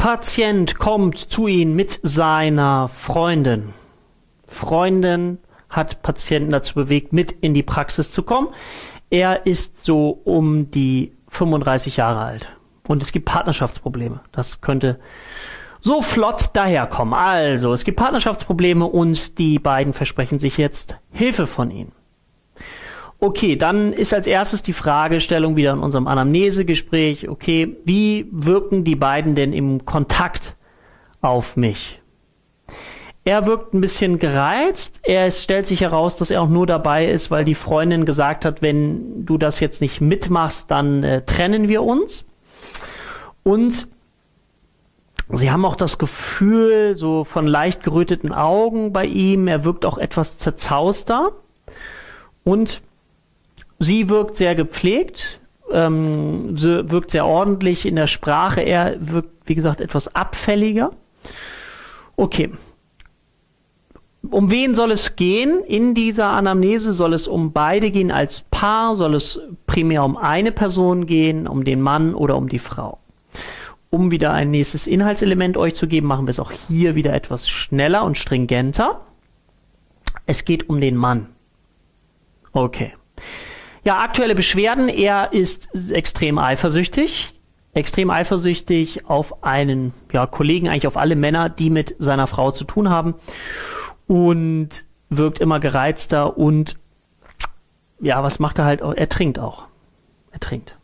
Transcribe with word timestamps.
Patient 0.00 0.78
kommt 0.78 1.18
zu 1.18 1.46
Ihnen 1.46 1.76
mit 1.76 2.00
seiner 2.02 2.88
Freundin. 2.88 3.74
Freundin 4.46 5.36
hat 5.68 6.00
Patienten 6.00 6.52
dazu 6.52 6.74
bewegt, 6.74 7.12
mit 7.12 7.32
in 7.32 7.52
die 7.52 7.62
Praxis 7.62 8.10
zu 8.10 8.22
kommen. 8.22 8.48
Er 9.10 9.44
ist 9.44 9.84
so 9.84 10.08
um 10.24 10.70
die 10.70 11.12
35 11.28 11.98
Jahre 11.98 12.20
alt. 12.20 12.48
Und 12.88 13.02
es 13.02 13.12
gibt 13.12 13.26
Partnerschaftsprobleme. 13.26 14.20
Das 14.32 14.62
könnte 14.62 14.98
so 15.82 16.00
flott 16.00 16.48
daherkommen. 16.54 17.12
Also, 17.12 17.74
es 17.74 17.84
gibt 17.84 17.98
Partnerschaftsprobleme 17.98 18.86
und 18.86 19.36
die 19.36 19.58
beiden 19.58 19.92
versprechen 19.92 20.38
sich 20.38 20.56
jetzt 20.56 20.96
Hilfe 21.12 21.46
von 21.46 21.70
Ihnen. 21.70 21.92
Okay, 23.22 23.54
dann 23.56 23.92
ist 23.92 24.14
als 24.14 24.26
erstes 24.26 24.62
die 24.62 24.72
Fragestellung 24.72 25.54
wieder 25.54 25.72
in 25.72 25.80
unserem 25.80 26.06
Anamnesegespräch, 26.06 27.28
okay, 27.28 27.76
wie 27.84 28.26
wirken 28.32 28.82
die 28.82 28.96
beiden 28.96 29.34
denn 29.34 29.52
im 29.52 29.84
Kontakt 29.84 30.56
auf 31.20 31.54
mich? 31.54 32.00
Er 33.24 33.46
wirkt 33.46 33.74
ein 33.74 33.82
bisschen 33.82 34.18
gereizt. 34.18 35.00
Er 35.02 35.30
stellt 35.30 35.66
sich 35.66 35.82
heraus, 35.82 36.16
dass 36.16 36.30
er 36.30 36.40
auch 36.40 36.48
nur 36.48 36.66
dabei 36.66 37.06
ist, 37.06 37.30
weil 37.30 37.44
die 37.44 37.54
Freundin 37.54 38.06
gesagt 38.06 38.46
hat, 38.46 38.62
wenn 38.62 39.26
du 39.26 39.36
das 39.36 39.60
jetzt 39.60 39.82
nicht 39.82 40.00
mitmachst, 40.00 40.70
dann 40.70 41.04
äh, 41.04 41.22
trennen 41.22 41.68
wir 41.68 41.82
uns. 41.82 42.24
Und 43.42 43.86
sie 45.30 45.50
haben 45.50 45.66
auch 45.66 45.76
das 45.76 45.98
Gefühl, 45.98 46.96
so 46.96 47.24
von 47.24 47.46
leicht 47.46 47.82
geröteten 47.82 48.32
Augen 48.32 48.94
bei 48.94 49.04
ihm. 49.04 49.46
Er 49.46 49.66
wirkt 49.66 49.84
auch 49.84 49.98
etwas 49.98 50.38
zerzauster. 50.38 51.32
Und 52.42 52.80
sie 53.80 54.08
wirkt 54.08 54.36
sehr 54.36 54.54
gepflegt, 54.54 55.40
ähm, 55.72 56.56
sie 56.56 56.88
wirkt 56.90 57.10
sehr 57.10 57.26
ordentlich 57.26 57.84
in 57.84 57.96
der 57.96 58.06
Sprache. 58.06 58.60
Er 58.60 58.96
wirkt, 59.00 59.30
wie 59.46 59.56
gesagt, 59.56 59.80
etwas 59.80 60.14
abfälliger. 60.14 60.92
Okay, 62.16 62.50
um 64.28 64.50
wen 64.50 64.74
soll 64.74 64.92
es 64.92 65.16
gehen? 65.16 65.62
In 65.64 65.94
dieser 65.94 66.28
Anamnese 66.28 66.92
soll 66.92 67.14
es 67.14 67.26
um 67.26 67.52
beide 67.52 67.90
gehen 67.90 68.10
als 68.10 68.44
Paar, 68.50 68.96
soll 68.96 69.14
es 69.14 69.40
primär 69.66 70.04
um 70.04 70.16
eine 70.16 70.52
Person 70.52 71.06
gehen, 71.06 71.46
um 71.46 71.64
den 71.64 71.80
Mann 71.80 72.14
oder 72.14 72.36
um 72.36 72.48
die 72.48 72.58
Frau. 72.58 72.98
Um 73.88 74.10
wieder 74.10 74.32
ein 74.32 74.50
nächstes 74.50 74.86
Inhaltselement 74.86 75.56
euch 75.56 75.74
zu 75.74 75.88
geben, 75.88 76.06
machen 76.06 76.26
wir 76.26 76.30
es 76.30 76.38
auch 76.38 76.52
hier 76.68 76.94
wieder 76.94 77.12
etwas 77.12 77.48
schneller 77.48 78.04
und 78.04 78.18
stringenter. 78.18 79.00
Es 80.26 80.44
geht 80.44 80.68
um 80.68 80.80
den 80.80 80.96
Mann. 80.96 81.26
Okay. 82.52 82.92
Ja, 83.84 83.98
aktuelle 83.98 84.34
Beschwerden. 84.34 84.88
Er 84.88 85.32
ist 85.32 85.68
extrem 85.90 86.38
eifersüchtig. 86.38 87.34
Extrem 87.72 88.10
eifersüchtig 88.10 89.06
auf 89.06 89.44
einen 89.44 89.94
ja, 90.12 90.26
Kollegen, 90.26 90.68
eigentlich 90.68 90.88
auf 90.88 90.96
alle 90.96 91.14
Männer, 91.14 91.48
die 91.48 91.70
mit 91.70 91.94
seiner 91.98 92.26
Frau 92.26 92.50
zu 92.50 92.64
tun 92.64 92.90
haben 92.90 93.14
und 94.08 94.84
wirkt 95.08 95.38
immer 95.38 95.60
gereizter 95.60 96.36
und 96.36 96.76
ja, 98.00 98.22
was 98.24 98.40
macht 98.40 98.58
er 98.58 98.64
halt? 98.64 98.80
Er 98.80 99.08
trinkt 99.08 99.38
auch. 99.38 99.66
Er 100.32 100.40
trinkt. 100.40 100.76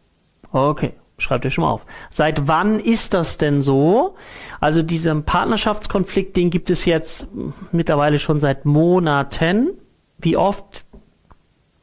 Okay, 0.52 0.92
schreibt 1.18 1.44
ihr 1.44 1.50
schon 1.50 1.64
mal 1.64 1.70
auf. 1.70 1.84
Seit 2.10 2.46
wann 2.46 2.78
ist 2.78 3.14
das 3.14 3.36
denn 3.36 3.62
so? 3.62 4.14
Also 4.60 4.82
diesen 4.82 5.24
Partnerschaftskonflikt, 5.24 6.36
den 6.36 6.50
gibt 6.50 6.70
es 6.70 6.84
jetzt 6.84 7.26
mittlerweile 7.72 8.20
schon 8.20 8.38
seit 8.38 8.64
Monaten. 8.64 9.70
Wie 10.18 10.36
oft? 10.36 10.85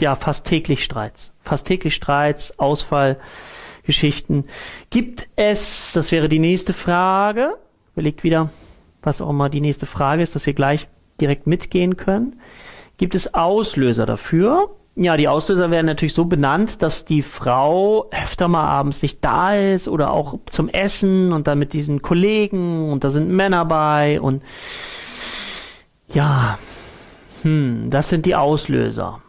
Ja, 0.04 0.16
fast 0.16 0.44
täglich 0.44 0.84
Streits. 0.84 1.32
Fast 1.44 1.66
täglich 1.66 1.96
Streits, 1.96 2.60
Ausfallgeschichten. 2.60 4.44
Gibt 4.90 5.30
es, 5.38 5.94
das 5.94 6.12
wäre 6.12 6.28
die 6.28 6.40
nächste 6.40 6.74
Frage, 6.74 7.56
überlegt 7.94 8.26
wieder, 8.26 8.50
was 9.02 9.22
auch 9.22 9.30
immer 9.30 9.48
die 9.48 9.62
nächste 9.62 9.86
Frage 9.86 10.22
ist, 10.22 10.36
dass 10.36 10.46
ihr 10.46 10.56
gleich 10.56 10.90
direkt 11.22 11.48
mitgehen 11.48 11.96
können. 11.96 12.42
Gibt 12.98 13.16
es 13.16 13.34
Auslöser 13.34 14.06
dafür? 14.06 14.76
Ja, 14.98 15.16
die 15.16 15.30
Auslöser 15.30 15.72
werden 15.72 15.86
natürlich 15.86 16.16
so 16.16 16.26
benannt, 16.26 16.82
dass 16.84 17.06
die 17.06 17.22
Frau 17.22 18.10
öfter 18.12 18.50
mal 18.50 18.68
abends 18.68 19.04
nicht 19.04 19.24
da 19.24 19.56
ist 19.56 19.88
oder 19.88 20.12
auch 20.12 20.38
zum 20.50 20.68
Essen 20.68 21.32
und 21.32 21.48
dann 21.48 21.60
mit 21.60 21.72
diesen 21.72 22.02
Kollegen 22.02 22.92
und 22.92 23.06
da 23.06 23.10
sind 23.10 23.30
Männer 23.30 23.64
bei 23.64 24.20
und 24.20 24.44
ja, 26.10 26.60
hm, 27.44 27.90
das 27.90 28.10
sind 28.10 28.26
die 28.26 28.36
Auslöser. 28.36 29.23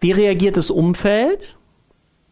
Wie 0.00 0.12
reagiert 0.12 0.56
das 0.56 0.70
Umfeld? 0.70 1.56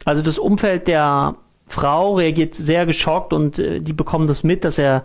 Also 0.05 0.23
das 0.23 0.39
Umfeld 0.39 0.89
der 0.89 1.37
Frau 1.67 2.15
reagiert 2.15 2.55
sehr 2.55 2.87
geschockt 2.87 3.33
und 3.33 3.59
äh, 3.59 3.81
die 3.81 3.93
bekommen 3.93 4.27
das 4.27 4.43
mit, 4.43 4.65
dass 4.65 4.79
er 4.79 5.05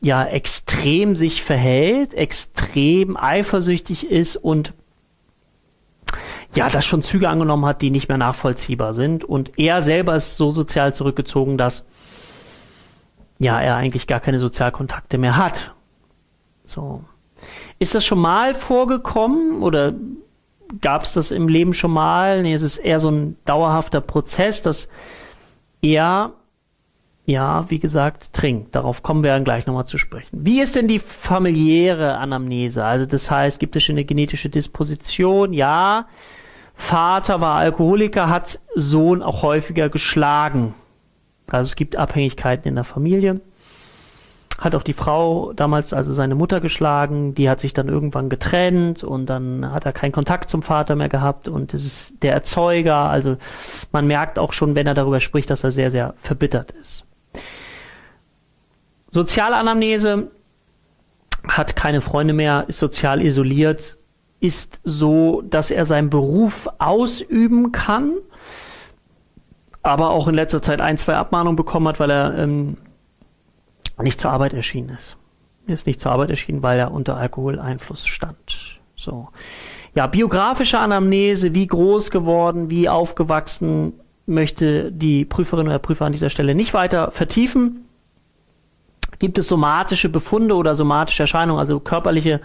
ja 0.00 0.24
extrem 0.24 1.16
sich 1.16 1.42
verhält, 1.42 2.14
extrem 2.14 3.16
eifersüchtig 3.16 4.10
ist 4.10 4.36
und 4.36 4.72
ja, 6.54 6.68
das 6.68 6.86
schon 6.86 7.02
Züge 7.02 7.28
angenommen 7.28 7.66
hat, 7.66 7.82
die 7.82 7.90
nicht 7.90 8.08
mehr 8.08 8.16
nachvollziehbar 8.16 8.94
sind. 8.94 9.24
Und 9.24 9.52
er 9.58 9.82
selber 9.82 10.16
ist 10.16 10.36
so 10.36 10.50
sozial 10.50 10.94
zurückgezogen, 10.94 11.58
dass 11.58 11.84
ja, 13.38 13.60
er 13.60 13.76
eigentlich 13.76 14.06
gar 14.06 14.20
keine 14.20 14.38
Sozialkontakte 14.38 15.18
mehr 15.18 15.36
hat. 15.36 15.74
So. 16.64 17.04
Ist 17.78 17.94
das 17.94 18.04
schon 18.04 18.18
mal 18.18 18.54
vorgekommen 18.54 19.62
oder 19.62 19.92
gab 20.80 21.02
es 21.02 21.12
das 21.12 21.30
im 21.30 21.48
Leben 21.48 21.72
schon 21.72 21.92
mal? 21.92 22.42
Nee, 22.42 22.54
es 22.54 22.62
ist 22.62 22.78
eher 22.78 23.00
so 23.00 23.10
ein 23.10 23.36
dauerhafter 23.44 24.00
Prozess, 24.00 24.62
dass 24.62 24.88
er 25.82 26.32
ja, 27.28 27.66
wie 27.68 27.78
gesagt, 27.78 28.32
trinkt. 28.32 28.74
Darauf 28.74 29.02
kommen 29.02 29.22
wir 29.22 29.32
dann 29.32 29.44
gleich 29.44 29.66
nochmal 29.66 29.84
zu 29.84 29.98
sprechen. 29.98 30.30
Wie 30.32 30.62
ist 30.62 30.76
denn 30.76 30.88
die 30.88 30.98
familiäre 30.98 32.16
Anamnese? 32.16 32.82
Also 32.82 33.04
das 33.04 33.30
heißt, 33.30 33.60
gibt 33.60 33.76
es 33.76 33.82
schon 33.84 33.96
eine 33.96 34.06
genetische 34.06 34.48
Disposition? 34.48 35.52
Ja. 35.52 36.06
Vater 36.74 37.42
war 37.42 37.56
Alkoholiker, 37.56 38.30
hat 38.30 38.60
Sohn 38.74 39.22
auch 39.22 39.42
häufiger 39.42 39.90
geschlagen. 39.90 40.74
Also 41.48 41.68
es 41.68 41.76
gibt 41.76 41.96
Abhängigkeiten 41.96 42.66
in 42.66 42.76
der 42.76 42.84
Familie. 42.84 43.42
Hat 44.58 44.74
auch 44.74 44.82
die 44.82 44.92
Frau 44.92 45.52
damals, 45.52 45.92
also 45.92 46.12
seine 46.12 46.34
Mutter 46.34 46.60
geschlagen, 46.60 47.32
die 47.34 47.48
hat 47.48 47.60
sich 47.60 47.74
dann 47.74 47.88
irgendwann 47.88 48.28
getrennt 48.28 49.04
und 49.04 49.26
dann 49.26 49.70
hat 49.70 49.86
er 49.86 49.92
keinen 49.92 50.10
Kontakt 50.10 50.50
zum 50.50 50.62
Vater 50.62 50.96
mehr 50.96 51.08
gehabt 51.08 51.48
und 51.48 51.74
es 51.74 51.84
ist 51.84 52.12
der 52.22 52.32
Erzeuger. 52.32 52.96
Also 52.96 53.36
man 53.92 54.08
merkt 54.08 54.38
auch 54.38 54.52
schon, 54.52 54.74
wenn 54.74 54.88
er 54.88 54.94
darüber 54.94 55.20
spricht, 55.20 55.48
dass 55.50 55.62
er 55.62 55.70
sehr, 55.70 55.92
sehr 55.92 56.14
verbittert 56.20 56.72
ist. 56.72 57.04
Sozialanamnese 59.12 60.30
hat 61.46 61.76
keine 61.76 62.00
Freunde 62.00 62.34
mehr, 62.34 62.64
ist 62.66 62.78
sozial 62.78 63.22
isoliert, 63.22 63.96
ist 64.40 64.80
so, 64.84 65.42
dass 65.42 65.70
er 65.70 65.84
seinen 65.84 66.10
Beruf 66.10 66.68
ausüben 66.78 67.72
kann, 67.72 68.14
aber 69.82 70.10
auch 70.10 70.28
in 70.28 70.34
letzter 70.34 70.62
Zeit 70.62 70.80
ein, 70.80 70.98
zwei 70.98 71.14
Abmahnungen 71.14 71.56
bekommen 71.56 71.88
hat, 71.88 72.00
weil 72.00 72.10
er 72.10 72.36
ähm, 72.36 72.76
nicht 74.02 74.20
zur 74.20 74.30
Arbeit 74.30 74.52
erschienen 74.52 74.90
ist. 74.90 75.16
Ist 75.66 75.86
nicht 75.86 76.00
zur 76.00 76.12
Arbeit 76.12 76.30
erschienen, 76.30 76.62
weil 76.62 76.78
er 76.78 76.92
unter 76.92 77.16
Alkoholeinfluss 77.16 78.06
stand. 78.06 78.80
So. 78.96 79.28
Ja, 79.94 80.06
biografische 80.06 80.78
Anamnese, 80.78 81.54
wie 81.54 81.66
groß 81.66 82.10
geworden, 82.10 82.70
wie 82.70 82.88
aufgewachsen, 82.88 83.94
möchte 84.26 84.92
die 84.92 85.24
Prüferin 85.24 85.66
oder 85.66 85.78
Prüfer 85.78 86.04
an 86.04 86.12
dieser 86.12 86.30
Stelle 86.30 86.54
nicht 86.54 86.74
weiter 86.74 87.10
vertiefen. 87.10 87.84
Gibt 89.18 89.38
es 89.38 89.48
somatische 89.48 90.08
Befunde 90.08 90.54
oder 90.54 90.74
somatische 90.74 91.24
Erscheinungen, 91.24 91.58
also 91.58 91.80
körperliche, 91.80 92.40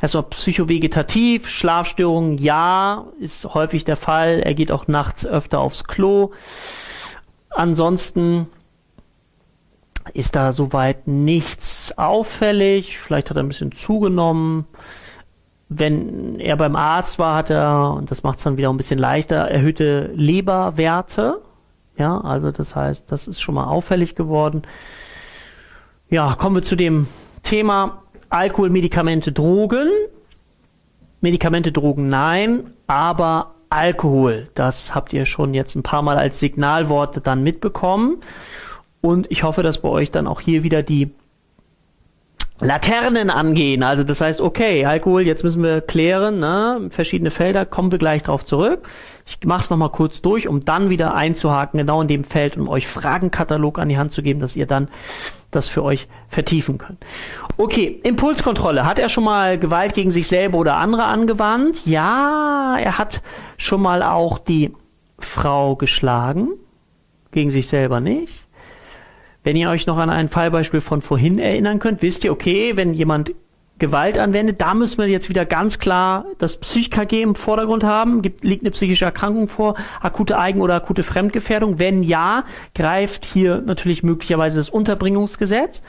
erstmal 0.00 0.22
psychovegetativ, 0.24 1.48
Schlafstörungen, 1.48 2.38
ja, 2.38 3.06
ist 3.20 3.44
häufig 3.52 3.84
der 3.84 3.96
Fall. 3.96 4.40
Er 4.40 4.54
geht 4.54 4.72
auch 4.72 4.86
nachts 4.86 5.26
öfter 5.26 5.60
aufs 5.60 5.84
Klo. 5.84 6.30
Ansonsten 7.50 8.46
ist 10.14 10.36
da 10.36 10.52
soweit 10.52 11.06
nichts 11.06 11.96
auffällig. 11.96 12.98
Vielleicht 12.98 13.30
hat 13.30 13.36
er 13.36 13.42
ein 13.42 13.48
bisschen 13.48 13.72
zugenommen. 13.72 14.66
Wenn 15.68 16.38
er 16.38 16.56
beim 16.56 16.76
Arzt 16.76 17.18
war, 17.18 17.36
hat 17.36 17.50
er, 17.50 17.94
und 17.94 18.10
das 18.10 18.22
macht 18.22 18.38
es 18.38 18.44
dann 18.44 18.56
wieder 18.56 18.70
ein 18.70 18.76
bisschen 18.76 18.98
leichter, 18.98 19.36
erhöhte 19.36 20.10
Leberwerte. 20.14 21.40
Ja, 21.98 22.20
also 22.20 22.52
das 22.52 22.76
heißt, 22.76 23.10
das 23.10 23.26
ist 23.26 23.40
schon 23.40 23.54
mal 23.56 23.64
auffällig 23.64 24.14
geworden. 24.14 24.62
Ja, 26.08 26.34
kommen 26.34 26.56
wir 26.56 26.62
zu 26.62 26.76
dem 26.76 27.08
Thema 27.42 28.02
Alkohol, 28.28 28.70
Medikamente, 28.70 29.32
Drogen. 29.32 29.88
Medikamente, 31.20 31.72
Drogen, 31.72 32.08
nein, 32.08 32.70
aber 32.86 33.54
Alkohol, 33.68 34.48
das 34.54 34.94
habt 34.94 35.12
ihr 35.12 35.26
schon 35.26 35.54
jetzt 35.54 35.74
ein 35.74 35.82
paar 35.82 36.02
Mal 36.02 36.18
als 36.18 36.38
Signalwort 36.38 37.26
dann 37.26 37.42
mitbekommen. 37.42 38.18
Und 39.06 39.30
ich 39.30 39.44
hoffe, 39.44 39.62
dass 39.62 39.78
bei 39.78 39.88
euch 39.88 40.10
dann 40.10 40.26
auch 40.26 40.40
hier 40.40 40.64
wieder 40.64 40.82
die 40.82 41.12
Laternen 42.58 43.30
angehen. 43.30 43.84
Also 43.84 44.02
das 44.02 44.20
heißt, 44.20 44.40
okay, 44.40 44.84
Alkohol, 44.84 45.22
jetzt 45.22 45.44
müssen 45.44 45.62
wir 45.62 45.80
klären, 45.80 46.40
ne? 46.40 46.88
verschiedene 46.90 47.30
Felder, 47.30 47.64
kommen 47.66 47.92
wir 47.92 48.00
gleich 48.00 48.24
drauf 48.24 48.44
zurück. 48.44 48.88
Ich 49.26 49.38
mache 49.46 49.62
es 49.62 49.70
nochmal 49.70 49.90
kurz 49.90 50.22
durch, 50.22 50.48
um 50.48 50.64
dann 50.64 50.90
wieder 50.90 51.14
einzuhaken, 51.14 51.78
genau 51.78 52.02
in 52.02 52.08
dem 52.08 52.24
Feld, 52.24 52.56
um 52.56 52.68
euch 52.68 52.88
Fragenkatalog 52.88 53.78
an 53.78 53.88
die 53.88 53.96
Hand 53.96 54.10
zu 54.10 54.24
geben, 54.24 54.40
dass 54.40 54.56
ihr 54.56 54.66
dann 54.66 54.88
das 55.52 55.68
für 55.68 55.84
euch 55.84 56.08
vertiefen 56.28 56.78
könnt. 56.78 56.98
Okay, 57.58 58.00
Impulskontrolle. 58.02 58.86
Hat 58.86 58.98
er 58.98 59.08
schon 59.08 59.22
mal 59.24 59.56
Gewalt 59.56 59.94
gegen 59.94 60.10
sich 60.10 60.26
selber 60.26 60.58
oder 60.58 60.78
andere 60.78 61.04
angewandt? 61.04 61.86
Ja, 61.86 62.76
er 62.76 62.98
hat 62.98 63.22
schon 63.56 63.82
mal 63.82 64.02
auch 64.02 64.38
die 64.38 64.74
Frau 65.20 65.76
geschlagen, 65.76 66.48
gegen 67.30 67.50
sich 67.50 67.68
selber 67.68 68.00
nicht. 68.00 68.45
Wenn 69.46 69.54
ihr 69.54 69.70
euch 69.70 69.86
noch 69.86 69.96
an 69.96 70.10
ein 70.10 70.28
Fallbeispiel 70.28 70.80
von 70.80 71.02
vorhin 71.02 71.38
erinnern 71.38 71.78
könnt, 71.78 72.02
wisst 72.02 72.24
ihr, 72.24 72.32
okay, 72.32 72.72
wenn 72.74 72.92
jemand 72.92 73.32
Gewalt 73.78 74.18
anwendet, 74.18 74.60
da 74.60 74.74
müssen 74.74 74.98
wir 74.98 75.06
jetzt 75.06 75.28
wieder 75.28 75.44
ganz 75.44 75.78
klar 75.78 76.24
das 76.38 76.56
Psych-KG 76.56 77.22
im 77.22 77.36
Vordergrund 77.36 77.84
haben. 77.84 78.22
Gibt, 78.22 78.42
liegt 78.42 78.64
eine 78.64 78.72
psychische 78.72 79.04
Erkrankung 79.04 79.46
vor, 79.46 79.76
akute 80.00 80.36
Eigen- 80.36 80.62
oder 80.62 80.74
akute 80.74 81.04
Fremdgefährdung? 81.04 81.78
Wenn 81.78 82.02
ja, 82.02 82.42
greift 82.74 83.24
hier 83.24 83.62
natürlich 83.64 84.02
möglicherweise 84.02 84.58
das 84.58 84.68
Unterbringungsgesetz. 84.68 85.80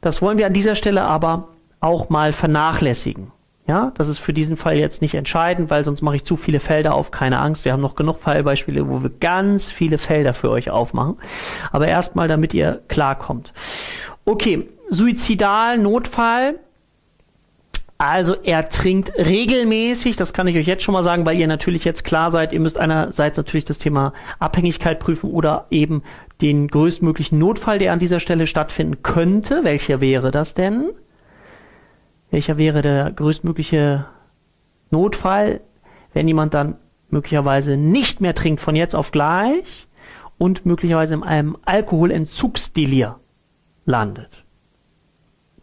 Das 0.00 0.22
wollen 0.22 0.38
wir 0.38 0.46
an 0.46 0.54
dieser 0.54 0.74
Stelle 0.74 1.02
aber 1.02 1.48
auch 1.80 2.08
mal 2.08 2.32
vernachlässigen. 2.32 3.33
Ja, 3.66 3.92
das 3.96 4.08
ist 4.08 4.18
für 4.18 4.34
diesen 4.34 4.56
Fall 4.56 4.76
jetzt 4.76 5.00
nicht 5.00 5.14
entscheidend, 5.14 5.70
weil 5.70 5.84
sonst 5.84 6.02
mache 6.02 6.16
ich 6.16 6.24
zu 6.24 6.36
viele 6.36 6.60
Felder 6.60 6.94
auf. 6.94 7.10
Keine 7.10 7.38
Angst, 7.38 7.64
wir 7.64 7.72
haben 7.72 7.80
noch 7.80 7.94
genug 7.94 8.20
Fallbeispiele, 8.20 8.88
wo 8.88 9.02
wir 9.02 9.10
ganz 9.20 9.70
viele 9.70 9.96
Felder 9.96 10.34
für 10.34 10.50
euch 10.50 10.68
aufmachen. 10.68 11.16
Aber 11.72 11.88
erstmal, 11.88 12.28
damit 12.28 12.52
ihr 12.52 12.82
klarkommt. 12.88 13.54
Okay, 14.26 14.68
suizidal, 14.90 15.78
Notfall. 15.78 16.58
Also 17.96 18.34
er 18.42 18.68
trinkt 18.68 19.12
regelmäßig, 19.16 20.16
das 20.16 20.34
kann 20.34 20.46
ich 20.46 20.56
euch 20.56 20.66
jetzt 20.66 20.82
schon 20.82 20.92
mal 20.92 21.04
sagen, 21.04 21.24
weil 21.24 21.38
ihr 21.38 21.46
natürlich 21.46 21.84
jetzt 21.84 22.04
klar 22.04 22.30
seid, 22.30 22.52
ihr 22.52 22.60
müsst 22.60 22.76
einerseits 22.76 23.36
natürlich 23.36 23.64
das 23.64 23.78
Thema 23.78 24.12
Abhängigkeit 24.40 24.98
prüfen 24.98 25.30
oder 25.30 25.66
eben 25.70 26.02
den 26.42 26.68
größtmöglichen 26.68 27.38
Notfall, 27.38 27.78
der 27.78 27.92
an 27.92 28.00
dieser 28.00 28.20
Stelle 28.20 28.46
stattfinden 28.46 29.02
könnte. 29.02 29.62
Welcher 29.62 30.02
wäre 30.02 30.32
das 30.32 30.52
denn? 30.52 30.90
Welcher 32.34 32.58
wäre 32.58 32.82
der 32.82 33.12
größtmögliche 33.12 34.06
Notfall, 34.90 35.60
wenn 36.14 36.26
jemand 36.26 36.52
dann 36.52 36.74
möglicherweise 37.08 37.76
nicht 37.76 38.20
mehr 38.20 38.34
trinkt 38.34 38.60
von 38.60 38.74
jetzt 38.74 38.96
auf 38.96 39.12
gleich 39.12 39.86
und 40.36 40.66
möglicherweise 40.66 41.14
in 41.14 41.22
einem 41.22 41.56
Alkoholentzugsdelir 41.64 43.20
landet. 43.84 44.44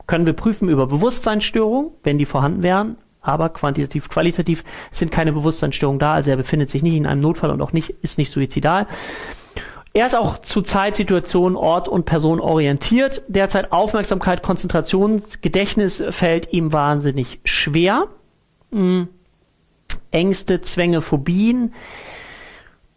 Können 0.08 0.26
wir 0.26 0.32
prüfen 0.32 0.70
über 0.70 0.88
Bewusstseinsstörungen, 0.88 1.92
wenn 2.04 2.18
die 2.18 2.26
vorhanden 2.26 2.64
wären, 2.64 2.96
aber 3.20 3.50
quantitativ, 3.50 4.08
qualitativ 4.08 4.64
sind 4.94 5.12
keine 5.12 5.34
Bewusstseinsstörungen 5.34 6.00
da, 6.00 6.14
also 6.14 6.30
er 6.30 6.38
befindet 6.38 6.70
sich 6.70 6.84
nicht 6.84 6.96
in 6.96 7.06
einem 7.06 7.20
Notfall 7.20 7.52
und 7.52 7.62
auch 7.62 7.74
nicht, 7.74 7.90
ist 8.02 8.18
nicht 8.18 8.32
suizidal. 8.32 8.88
Er 9.94 10.08
ist 10.08 10.16
auch 10.16 10.38
zu 10.38 10.62
Zeit, 10.62 10.96
Situation, 10.96 11.56
Ort 11.56 11.90
und 11.90 12.06
Person 12.06 12.40
orientiert. 12.40 13.24
Derzeit 13.28 13.74
Aufmerksamkeit, 13.74 14.42
Konzentration, 14.42 15.22
Gedächtnis 15.42 16.02
fällt 16.12 16.54
ihm 16.54 16.72
wahnsinnig 16.72 17.42
schwer. 17.44 18.08
Mhm. 18.72 19.10
Ängste, 20.12 20.62
Zwänge, 20.62 21.02
Phobien. 21.02 21.74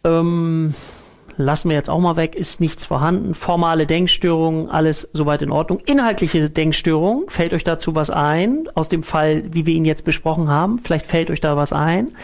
Ähm, 0.05 0.73
lassen 1.35 1.69
wir 1.69 1.75
jetzt 1.75 1.89
auch 1.89 1.99
mal 1.99 2.15
weg, 2.15 2.35
ist 2.35 2.61
nichts 2.61 2.85
vorhanden. 2.85 3.33
Formale 3.33 3.87
Denkstörungen, 3.87 4.69
alles 4.69 5.09
soweit 5.11 5.41
in 5.41 5.51
Ordnung. 5.51 5.79
Inhaltliche 5.85 6.49
Denkstörungen, 6.49 7.27
fällt 7.27 7.53
euch 7.53 7.65
dazu 7.65 7.93
was 7.95 8.09
ein? 8.09 8.69
Aus 8.73 8.87
dem 8.87 9.03
Fall, 9.03 9.43
wie 9.51 9.65
wir 9.65 9.73
ihn 9.73 9.85
jetzt 9.85 10.05
besprochen 10.05 10.49
haben, 10.49 10.79
vielleicht 10.79 11.07
fällt 11.07 11.29
euch 11.29 11.41
da 11.41 11.57
was 11.57 11.73
ein. 11.73 12.15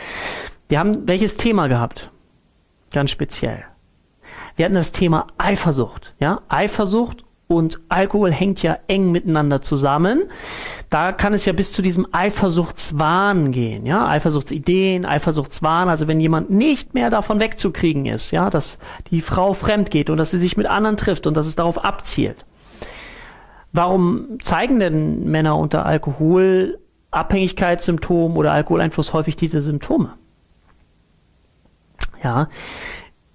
Wir 0.70 0.80
haben 0.80 1.08
welches 1.08 1.36
Thema 1.36 1.68
gehabt? 1.68 2.10
Ganz 2.92 3.12
speziell. 3.12 3.66
Wir 4.62 4.66
hatten 4.66 4.76
das 4.76 4.92
Thema 4.92 5.26
Eifersucht. 5.40 6.14
Ja, 6.20 6.42
Eifersucht 6.48 7.24
und 7.48 7.80
Alkohol 7.90 8.32
hängt 8.32 8.62
ja 8.62 8.78
eng 8.88 9.12
miteinander 9.12 9.64
zusammen. 9.64 10.26
Da 10.92 11.14
kann 11.14 11.34
es 11.34 11.46
ja 11.46 11.54
bis 11.54 11.74
zu 11.74 11.82
diesem 11.82 12.06
Eifersuchtswahn 12.12 13.52
gehen, 13.52 13.88
ja, 13.88 14.08
Eifersuchtsideen, 14.08 15.04
Eifersuchtswahn, 15.04 15.90
also 15.90 16.08
wenn 16.08 16.20
jemand 16.20 16.52
nicht 16.52 16.94
mehr 16.94 17.10
davon 17.10 17.40
wegzukriegen 17.40 18.06
ist, 18.06 18.30
ja, 18.30 18.52
dass 18.52 18.78
die 19.10 19.22
Frau 19.22 19.54
fremd 19.54 19.90
geht 19.90 20.12
und 20.12 20.18
dass 20.18 20.30
sie 20.30 20.38
sich 20.38 20.58
mit 20.58 20.68
anderen 20.68 20.96
trifft 20.96 21.26
und 21.26 21.36
dass 21.36 21.48
es 21.48 21.56
darauf 21.56 21.84
abzielt. 21.84 22.46
Warum 23.74 24.38
zeigen 24.44 24.80
denn 24.80 25.24
Männer 25.24 25.58
unter 25.58 25.88
Alkoholabhängigkeitssymptomen 25.88 28.38
oder 28.38 28.52
Alkoholeinfluss 28.52 29.12
häufig 29.12 29.38
diese 29.38 29.60
Symptome? 29.60 30.14
Ja, 32.24 32.50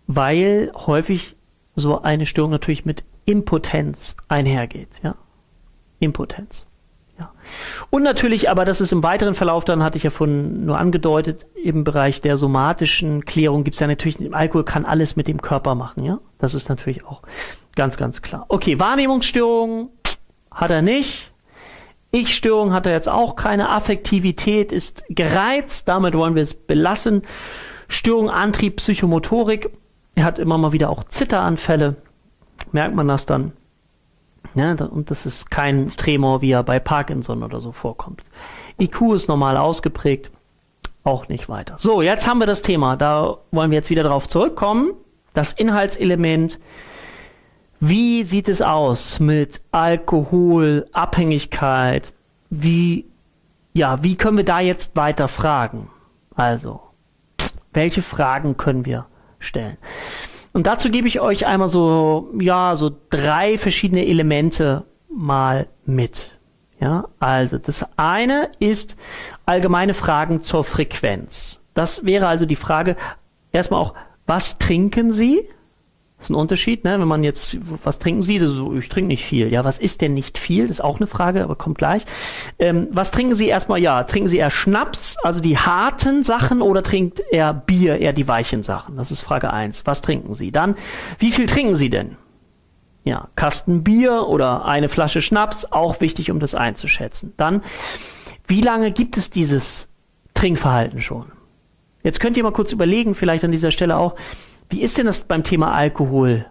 weil 0.07 0.73
häufig 0.75 1.37
so 1.75 2.03
eine 2.03 2.27
Störung 2.27 2.51
natürlich 2.51 2.85
mit 2.85 3.05
Impotenz 3.25 4.17
einhergeht, 4.29 4.89
ja. 5.03 5.15
Impotenz. 5.99 6.67
Ja. 7.19 7.33
Und 7.91 8.03
natürlich, 8.03 8.51
aber 8.51 8.65
das 8.65 8.81
ist 8.81 8.93
im 8.93 9.03
weiteren 9.03 9.35
Verlauf, 9.35 9.65
dann 9.65 9.83
hatte 9.83 9.97
ich 9.97 10.05
ja 10.05 10.11
von 10.11 10.67
nur 10.67 10.79
angedeutet, 10.79 11.47
im 11.55 11.83
Bereich 11.83 12.21
der 12.21 12.37
somatischen 12.37 13.25
Klärung 13.25 13.65
gibt 13.65 13.75
es 13.75 13.81
ja 13.81 13.87
natürlich, 13.87 14.35
Alkohol 14.35 14.65
kann 14.65 14.85
alles 14.85 15.17
mit 15.17 15.27
dem 15.27 15.41
Körper 15.41 15.75
machen, 15.75 16.05
ja. 16.05 16.19
Das 16.39 16.55
ist 16.55 16.69
natürlich 16.69 17.05
auch 17.05 17.23
ganz, 17.75 17.97
ganz 17.97 18.23
klar. 18.23 18.45
Okay, 18.49 18.79
Wahrnehmungsstörungen 18.79 19.89
hat 20.51 20.71
er 20.71 20.83
nicht. 20.83 21.33
Ich-Störung 22.11 22.73
hat 22.73 22.87
er 22.87 22.93
jetzt 22.93 23.09
auch 23.09 23.37
keine. 23.37 23.69
Affektivität 23.71 24.73
ist 24.73 25.03
gereizt, 25.09 25.89
damit 25.89 26.15
wollen 26.15 26.35
wir 26.35 26.43
es 26.43 26.55
belassen. 26.55 27.23
Störung 27.89 28.31
Antrieb, 28.31 28.77
Psychomotorik 28.77 29.71
er 30.17 30.25
hat 30.25 30.39
immer 30.41 30.59
mal 30.59 30.73
wieder 30.73 30.91
auch 30.91 31.05
Zitteranfälle. 31.05 31.97
Merkt 32.73 32.97
man 32.97 33.07
das 33.07 33.27
dann? 33.27 33.53
Ja, 34.55 34.73
und 34.73 35.11
das 35.11 35.27
ist 35.27 35.51
kein 35.51 35.89
Tremor, 35.97 36.41
wie 36.41 36.51
er 36.51 36.63
bei 36.63 36.81
Parkinson 36.81 37.43
oder 37.43 37.61
so 37.61 37.73
vorkommt. 37.73 38.23
IQ 38.81 39.15
ist 39.15 39.29
normal 39.29 39.57
ausgeprägt. 39.59 40.31
Auch 41.05 41.29
nicht 41.29 41.49
weiter. 41.49 41.75
So, 41.79 42.03
jetzt 42.03 42.27
haben 42.27 42.39
wir 42.39 42.47
das 42.47 42.63
Thema. 42.63 42.97
Da 42.97 43.37
wollen 43.53 43.71
wir 43.71 43.77
jetzt 43.77 43.91
wieder 43.91 44.03
drauf 44.03 44.27
zurückkommen. 44.27 44.93
Das 45.35 45.53
Inhaltselement. 45.53 46.59
Wie 47.79 48.25
sieht 48.25 48.49
es 48.49 48.63
aus 48.63 49.21
mit 49.21 49.61
Alkohol, 49.71 50.89
Abhängigkeit? 50.93 52.13
Wie, 52.49 53.05
ja, 53.75 54.03
wie 54.03 54.17
können 54.17 54.39
wir 54.39 54.45
da 54.45 54.61
jetzt 54.61 54.97
weiter 54.97 55.29
fragen? 55.29 55.91
Also, 56.35 56.81
welche 57.75 58.01
Fragen 58.01 58.57
können 58.57 58.87
wir 58.87 59.07
stellen. 59.47 59.79
Und 60.53 60.67
dazu 60.67 60.91
gebe 60.91 61.09
ich 61.09 61.21
euch 61.21 61.47
einmal 61.47 61.69
so, 61.69 62.31
ja, 62.39 62.77
so 62.77 62.91
drei 63.11 63.59
verschiedene 63.59 64.07
Elemente 64.07 64.85
mal 65.09 65.69
mit. 65.85 66.39
Ja, 66.81 67.09
also 67.19 67.59
das 67.59 67.85
eine 67.97 68.51
ist 68.59 68.97
allgemeine 69.47 69.95
Fragen 69.95 70.43
zur 70.43 70.65
Frequenz. 70.65 71.59
Das 71.75 72.05
wäre 72.05 72.27
also 72.27 72.47
die 72.47 72.57
Frage 72.57 72.97
erstmal 73.53 73.81
auch, 73.81 73.95
was 74.27 74.59
trinken 74.59 75.13
Sie? 75.13 75.49
Ist 76.27 76.31
ein 76.31 76.35
Unterschied, 76.35 76.83
ne? 76.83 76.99
Wenn 76.99 77.07
man 77.07 77.23
jetzt, 77.23 77.57
was 77.85 78.01
trinken 78.01 78.21
Sie? 78.21 78.41
Das 78.41 78.51
ist 78.51 78.57
so, 78.57 78.75
ich 78.75 78.89
trinke 78.89 79.07
nicht 79.07 79.25
viel. 79.25 79.53
Ja, 79.53 79.65
was 79.65 79.79
ist 79.79 80.01
denn 80.01 80.13
nicht 80.13 80.39
viel? 80.39 80.67
Das 80.67 80.79
ist 80.79 80.85
auch 80.85 80.97
eine 80.97 81.07
Frage, 81.07 81.45
aber 81.45 81.55
kommt 81.55 81.79
gleich. 81.79 82.05
Ähm, 82.59 82.89
was 82.91 83.13
trinken 83.13 83.37
Sie 83.37 83.47
erstmal? 83.47 83.79
Ja, 83.79 84.03
trinken 84.03 84.27
Sie 84.27 84.39
eher 84.39 84.51
Schnaps, 84.51 85.17
also 85.23 85.41
die 85.41 85.57
harten 85.57 86.25
Sachen, 86.25 86.63
oder 86.63 86.83
trinkt 86.83 87.23
er 87.31 87.55
Bier, 87.55 87.99
eher 88.01 88.13
die 88.13 88.27
weichen 88.27 88.65
Sachen? 88.65 88.97
Das 88.97 89.13
ist 89.13 89.21
Frage 89.21 89.53
eins. 89.53 89.87
Was 89.87 90.03
trinken 90.03 90.35
Sie? 90.35 90.51
Dann, 90.51 90.75
wie 91.21 91.31
viel 91.31 91.47
trinken 91.47 91.77
Sie 91.77 91.91
denn? 91.91 92.17
Ja, 93.05 93.29
Kasten 93.37 93.85
Bier 93.85 94.27
oder 94.27 94.65
eine 94.65 94.89
Flasche 94.89 95.23
Schnaps, 95.23 95.65
auch 95.71 96.01
wichtig, 96.01 96.33
um 96.33 96.41
das 96.41 96.57
einzuschätzen. 96.57 97.35
Dann, 97.37 97.63
wie 98.49 98.63
lange 98.63 98.91
gibt 98.91 99.17
es 99.17 99.31
dieses 99.31 99.87
Trinkverhalten 100.35 101.01
schon? 101.01 101.27
Jetzt 102.03 102.19
könnt 102.19 102.37
ihr 102.37 102.43
mal 102.43 102.53
kurz 102.53 102.73
überlegen, 102.73 103.15
vielleicht 103.15 103.45
an 103.45 103.53
dieser 103.53 103.71
Stelle 103.71 103.97
auch, 103.97 104.17
wie 104.71 104.83
ist 104.83 104.99
denn 104.99 105.07
das 105.07 105.25
beim 105.25 105.45
Thema 105.45 105.73
Alkohol? 105.73 106.47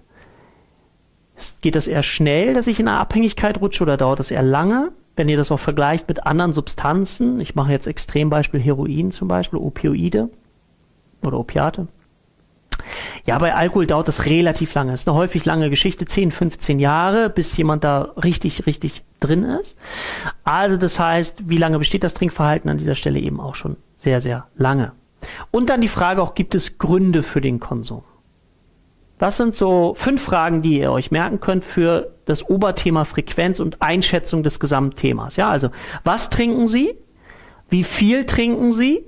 Geht 1.61 1.75
das 1.75 1.87
eher 1.87 2.03
schnell, 2.03 2.53
dass 2.53 2.67
ich 2.67 2.79
in 2.79 2.87
eine 2.87 2.97
Abhängigkeit 2.97 3.59
rutsche 3.59 3.83
oder 3.83 3.97
dauert 3.97 4.19
das 4.19 4.31
eher 4.31 4.43
lange? 4.43 4.91
Wenn 5.15 5.29
ihr 5.29 5.37
das 5.37 5.51
auch 5.51 5.59
vergleicht 5.59 6.07
mit 6.07 6.25
anderen 6.25 6.53
Substanzen, 6.53 7.39
ich 7.39 7.55
mache 7.55 7.71
jetzt 7.71 7.87
Extrembeispiel 7.87 8.59
Heroin 8.59 9.11
zum 9.11 9.27
Beispiel, 9.27 9.59
Opioide 9.59 10.29
oder 11.23 11.39
Opiate. 11.39 11.87
Ja, 13.25 13.37
bei 13.37 13.55
Alkohol 13.55 13.87
dauert 13.87 14.07
das 14.07 14.25
relativ 14.25 14.73
lange. 14.73 14.91
Das 14.91 15.01
ist 15.01 15.07
eine 15.07 15.17
häufig 15.17 15.45
lange 15.45 15.69
Geschichte, 15.69 16.05
10, 16.05 16.31
15 16.31 16.79
Jahre, 16.79 17.29
bis 17.29 17.55
jemand 17.57 17.83
da 17.83 18.13
richtig, 18.23 18.65
richtig 18.65 19.03
drin 19.19 19.43
ist. 19.43 19.77
Also 20.43 20.77
das 20.77 20.99
heißt, 20.99 21.49
wie 21.49 21.57
lange 21.57 21.79
besteht 21.79 22.03
das 22.03 22.13
Trinkverhalten 22.13 22.69
an 22.69 22.77
dieser 22.77 22.95
Stelle 22.95 23.19
eben 23.19 23.39
auch 23.39 23.55
schon 23.55 23.77
sehr, 23.97 24.21
sehr 24.21 24.47
lange. 24.55 24.91
Und 25.51 25.69
dann 25.69 25.81
die 25.81 25.87
Frage 25.87 26.21
auch, 26.21 26.35
gibt 26.35 26.55
es 26.55 26.77
Gründe 26.77 27.23
für 27.23 27.41
den 27.41 27.59
Konsum? 27.59 28.03
Das 29.17 29.37
sind 29.37 29.55
so 29.55 29.93
fünf 29.95 30.21
Fragen, 30.21 30.61
die 30.61 30.79
ihr 30.79 30.91
euch 30.91 31.09
merken 31.09 31.39
könnt 31.39 31.63
für 31.63 32.11
das 32.25 32.49
Oberthema 32.49 33.05
Frequenz 33.05 33.59
und 33.59 33.81
Einschätzung 33.81 34.43
des 34.43 34.59
Gesamtthemas. 34.59 35.37
Ja, 35.37 35.49
also 35.49 35.69
was 36.03 36.29
trinken 36.29 36.67
Sie? 36.67 36.95
Wie 37.69 37.83
viel 37.83 38.25
trinken 38.25 38.73
Sie? 38.73 39.05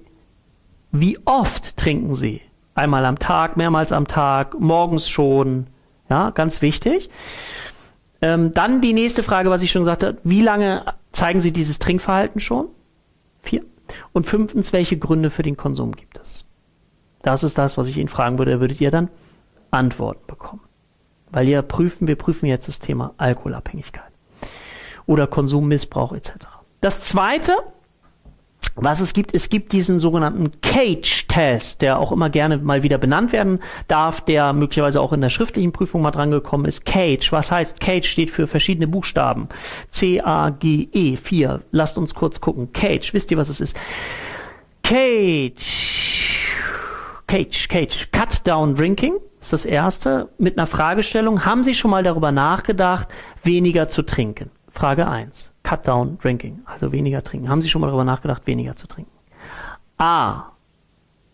Wie 0.92 1.20
oft 1.26 1.76
trinken 1.76 2.16
Sie? 2.16 2.42
Einmal 2.74 3.06
am 3.06 3.20
Tag, 3.20 3.58
mehrmals 3.58 3.92
am 3.92 4.08
Tag, 4.08 4.60
morgens 4.60 5.10
schon. 5.10 5.68
Ja, 6.10 6.30
ganz 6.30 6.62
wichtig. 6.62 7.10
Ähm, 8.22 8.54
dann 8.54 8.82
die 8.82 8.94
nächste 8.94 9.24
Frage, 9.24 9.50
was 9.50 9.62
ich 9.62 9.72
schon 9.72 9.82
gesagt 9.82 10.04
habe. 10.04 10.18
Wie 10.24 10.42
lange 10.42 10.86
zeigen 11.12 11.40
Sie 11.40 11.52
dieses 11.52 11.80
Trinkverhalten 11.80 12.40
schon? 12.40 12.68
Vier. 13.42 13.64
Und 14.14 14.26
fünftens, 14.26 14.74
welche 14.74 14.98
Gründe 14.98 15.30
für 15.30 15.44
den 15.44 15.58
Konsum 15.58 15.94
gibt 15.94 16.20
es? 16.20 16.46
Das 17.22 17.44
ist 17.44 17.58
das, 17.58 17.78
was 17.78 17.88
ich 17.88 17.98
Ihnen 17.98 18.08
fragen 18.08 18.38
würde. 18.38 18.52
Da 18.52 18.60
würdet 18.60 18.82
ihr 18.82 18.92
dann 18.92 19.10
Antworten 19.72 20.26
bekommen. 20.28 20.62
Weil 21.30 21.48
wir 21.48 21.62
prüfen, 21.62 22.08
wir 22.08 22.16
prüfen 22.16 22.46
jetzt 22.46 22.68
das 22.68 22.80
Thema 22.80 23.14
Alkoholabhängigkeit 23.18 24.12
oder 25.06 25.28
Konsummissbrauch 25.28 26.14
etc. 26.14 26.32
Das 26.80 27.02
zweite, 27.02 27.54
was 28.80 29.00
es 29.00 29.14
gibt, 29.14 29.34
es 29.34 29.50
gibt 29.50 29.72
diesen 29.72 30.00
sogenannten 30.00 30.62
Cage-Test, 30.62 31.82
der 31.82 32.00
auch 32.00 32.12
immer 32.12 32.30
gerne 32.30 32.58
mal 32.58 32.84
wieder 32.84 32.98
benannt 32.98 33.32
werden 33.32 33.60
darf, 33.88 34.22
der 34.22 34.54
möglicherweise 34.54 35.02
auch 35.02 35.14
in 35.14 35.22
der 35.22 35.30
schriftlichen 35.30 35.72
Prüfung 35.72 36.02
mal 36.02 36.12
drangekommen 36.12 36.68
ist. 36.68 36.86
Cage, 36.86 37.32
was 37.32 37.52
heißt 37.52 37.80
Cage? 37.80 38.08
Steht 38.08 38.32
für 38.32 38.48
verschiedene 38.48 38.88
Buchstaben. 38.88 39.50
C-A-G-E, 39.92 41.18
4. 41.18 41.62
Lasst 41.72 41.98
uns 41.98 42.14
kurz 42.14 42.40
gucken. 42.40 42.72
Cage, 42.72 43.14
wisst 43.14 43.32
ihr, 43.32 43.38
was 43.38 43.50
es 43.50 43.60
ist? 43.60 43.76
Cage. 44.84 46.38
Cage, 47.28 47.68
Cage. 47.68 48.12
Cut 48.12 48.48
down 48.48 48.76
drinking 48.76 49.16
ist 49.42 49.54
das 49.54 49.66
erste. 49.66 50.30
Mit 50.38 50.58
einer 50.58 50.68
Fragestellung. 50.68 51.46
Haben 51.46 51.64
Sie 51.64 51.74
schon 51.74 51.92
mal 51.92 52.04
darüber 52.04 52.32
nachgedacht, 52.32 53.08
weniger 53.44 53.90
zu 53.90 54.04
trinken? 54.04 54.52
Frage 54.72 55.08
1. 55.08 55.52
Cut 55.68 55.86
down 55.86 56.18
drinking. 56.20 56.62
Also 56.66 56.94
weniger 56.94 57.22
trinken. 57.22 57.50
Haben 57.50 57.60
Sie 57.60 57.68
schon 57.68 57.82
mal 57.82 57.88
darüber 57.88 58.06
nachgedacht, 58.06 58.48
weniger 58.48 58.78
zu 58.78 58.88
trinken? 58.88 59.12
A. 59.98 60.54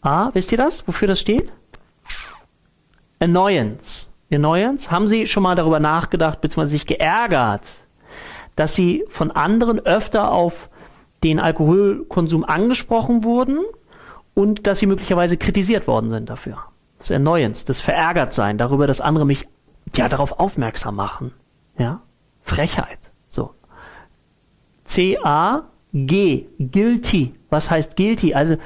A, 0.02 0.32
wisst 0.34 0.52
ihr 0.52 0.58
das? 0.58 0.88
Wofür 0.88 1.08
das 1.08 1.20
steht? 1.20 1.54
Annoyance. 3.20 4.08
Annoyance. 4.34 4.90
Haben 4.90 5.08
Sie 5.08 5.28
schon 5.28 5.44
mal 5.44 5.54
darüber 5.54 5.80
nachgedacht, 5.80 6.42
beziehungsweise 6.42 6.72
sich 6.72 6.88
geärgert, 6.88 7.62
dass 8.56 8.74
Sie 8.74 9.06
von 9.08 9.30
anderen 9.30 9.80
öfter 9.80 10.32
auf 10.32 10.68
den 11.24 11.40
Alkoholkonsum 11.40 12.44
angesprochen 12.44 13.24
wurden 13.24 13.60
und 14.34 14.66
dass 14.66 14.80
Sie 14.80 14.88
möglicherweise 14.88 15.38
kritisiert 15.38 15.86
worden 15.86 16.10
sind 16.10 16.32
dafür? 16.32 16.58
Das 16.98 17.12
Erneuens, 17.12 17.66
das 17.66 17.82
Verärgertsein 17.82 18.58
darüber, 18.58 18.88
dass 18.88 19.00
andere 19.00 19.28
mich 19.28 19.48
ja 19.96 20.10
darauf 20.10 20.40
aufmerksam 20.40 20.96
machen. 20.96 21.34
Ja? 21.78 22.02
Frechheit. 22.42 23.13
C-A-G. 24.94 26.46
Guilty. 26.60 27.34
Was 27.50 27.72
heißt 27.72 27.96
guilty? 27.96 28.36
Also 28.36 28.58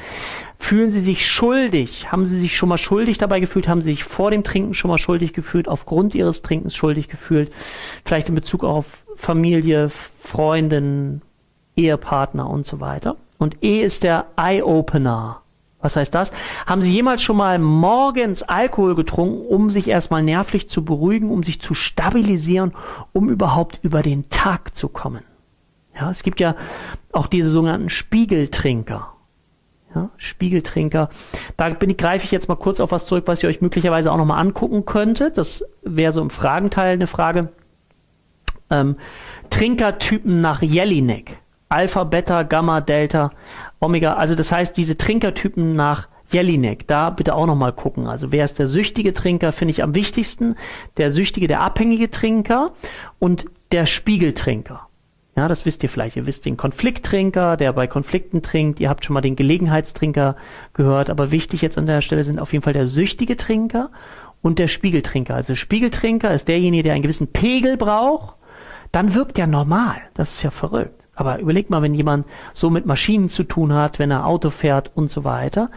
fühlen 0.60 0.92
Sie 0.92 1.00
sich 1.00 1.26
schuldig? 1.26 2.12
Haben 2.12 2.26
Sie 2.26 2.38
sich 2.38 2.58
schon 2.58 2.68
mal 2.68 2.78
schuldig 2.78 3.18
dabei 3.18 3.40
gefühlt? 3.40 3.70
Haben 3.70 3.82
Sie 3.82 3.92
sich 3.92 4.04
vor 4.04 4.30
dem 4.30 4.44
Trinken 4.44 4.74
schon 4.74 4.90
mal 4.90 4.98
schuldig 4.98 5.32
gefühlt? 5.32 5.70
Aufgrund 5.70 6.16
Ihres 6.16 6.42
Trinkens 6.42 6.76
schuldig 6.76 7.08
gefühlt? 7.08 7.54
Vielleicht 8.04 8.28
in 8.28 8.36
Bezug 8.36 8.66
auf 8.66 8.86
Familie, 9.16 9.90
Freundin, 10.20 11.22
Ehepartner 11.78 12.50
und 12.50 12.66
so 12.66 12.82
weiter. 12.82 13.16
Und 13.38 13.64
E 13.64 13.82
ist 13.82 14.04
der 14.04 14.26
Eye-Opener. 14.36 15.42
Was 15.80 15.96
heißt 15.96 16.14
das? 16.14 16.34
Haben 16.66 16.82
Sie 16.82 16.92
jemals 16.92 17.22
schon 17.22 17.38
mal 17.38 17.58
morgens 17.58 18.44
Alkohol 18.44 18.96
getrunken, 18.96 19.46
um 19.48 19.70
sich 19.70 19.88
erstmal 19.88 20.24
nervlich 20.24 20.68
zu 20.68 20.84
beruhigen, 20.84 21.30
um 21.30 21.44
sich 21.44 21.62
zu 21.62 21.74
stabilisieren, 21.74 22.74
um 23.14 23.30
überhaupt 23.30 23.80
über 23.82 24.02
den 24.02 24.30
Tag 24.30 24.76
zu 24.76 24.90
kommen? 24.90 25.24
Ja, 26.00 26.12
es 26.12 26.24
gibt 26.24 26.40
ja 26.40 26.56
auch 27.12 27.28
diese 27.28 27.50
sogenannten 27.50 27.90
Spiegeltrinker. 27.90 29.14
Ja, 29.96 30.10
Spiegeltrinker. 30.18 31.10
Da 31.56 31.70
bin 31.70 31.90
ich, 31.90 31.98
greife 31.98 32.26
ich 32.26 32.32
jetzt 32.32 32.50
mal 32.50 32.56
kurz 32.56 32.80
auf 32.80 32.92
was 32.92 33.06
zurück, 33.06 33.24
was 33.28 33.42
ihr 33.42 33.50
euch 33.50 33.62
möglicherweise 33.62 34.12
auch 34.12 34.18
nochmal 34.18 34.40
angucken 34.40 34.86
könntet. 34.86 35.38
Das 35.38 35.64
wäre 35.82 36.12
so 36.12 36.22
im 36.22 36.30
Fragenteil 36.30 36.94
eine 36.94 37.08
Frage. 37.08 37.50
Ähm, 38.70 38.98
Trinkertypen 39.50 40.42
nach 40.42 40.62
Jelinek. 40.62 41.40
Alpha, 41.70 42.04
Beta, 42.04 42.44
Gamma, 42.44 42.82
Delta, 42.82 43.32
Omega. 43.80 44.14
Also 44.14 44.36
das 44.36 44.52
heißt, 44.52 44.76
diese 44.78 44.98
Trinkertypen 44.98 45.76
nach 45.76 46.08
Jelinek, 46.30 46.86
da 46.88 47.10
bitte 47.10 47.34
auch 47.34 47.46
nochmal 47.46 47.74
gucken. 47.74 48.08
Also 48.08 48.32
wer 48.32 48.46
ist 48.46 48.60
der 48.60 48.68
süchtige 48.68 49.14
Trinker, 49.14 49.52
finde 49.52 49.72
ich 49.72 49.84
am 49.84 49.96
wichtigsten. 49.96 50.56
Der 50.98 51.12
süchtige, 51.12 51.48
der 51.48 51.62
abhängige 51.62 52.12
Trinker 52.12 52.74
und 53.20 53.46
der 53.72 53.86
Spiegeltrinker. 53.86 54.87
Ja, 55.38 55.48
das 55.48 55.66
wisst 55.66 55.84
ihr 55.84 55.90
vielleicht. 55.90 56.16
Ihr 56.16 56.26
wisst 56.26 56.46
den 56.46 56.58
Konflikttrinker, 56.58 57.58
der 57.58 57.72
bei 57.72 57.86
Konflikten 57.86 58.42
trinkt. 58.42 58.80
Ihr 58.80 58.90
habt 58.90 59.06
schon 59.06 59.14
mal 59.14 59.22
den 59.22 59.36
Gelegenheitstrinker 59.36 60.36
gehört. 60.74 61.12
Aber 61.12 61.30
wichtig 61.30 61.62
jetzt 61.62 61.78
an 61.78 61.86
der 61.86 62.02
Stelle 62.02 62.24
sind 62.24 62.40
auf 62.40 62.54
jeden 62.54 62.64
Fall 62.64 62.74
der 62.74 62.88
süchtige 62.88 63.38
Trinker 63.38 63.92
und 64.42 64.58
der 64.58 64.68
Spiegeltrinker. 64.68 65.36
Also 65.36 65.54
Spiegeltrinker 65.54 66.34
ist 66.34 66.48
derjenige, 66.48 66.82
der 66.82 66.94
einen 66.94 67.04
gewissen 67.04 67.28
Pegel 67.28 67.78
braucht. 67.78 68.36
Dann 68.92 69.14
wirkt 69.14 69.38
er 69.38 69.46
normal. 69.46 69.98
Das 70.16 70.32
ist 70.32 70.42
ja 70.42 70.50
verrückt. 70.50 71.04
Aber 71.14 71.38
überleg 71.38 71.70
mal, 71.70 71.84
wenn 71.84 71.94
jemand 71.94 72.26
so 72.54 72.72
mit 72.72 72.88
Maschinen 72.88 73.30
zu 73.30 73.44
tun 73.44 73.74
hat, 73.74 74.00
wenn 74.00 74.10
er 74.10 74.26
Auto 74.26 74.50
fährt 74.50 74.92
und 74.96 75.12
so 75.12 75.24
weiter. 75.24 75.70